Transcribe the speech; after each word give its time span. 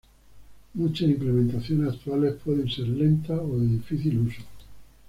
Muchas 0.73 1.09
implementaciones 1.09 1.93
actuales 1.93 2.33
pueden 2.43 2.67
ser 2.67 2.87
lentas 2.87 3.39
o 3.39 3.55
de 3.59 3.67
difícil 3.67 4.17
uso. 4.17 4.41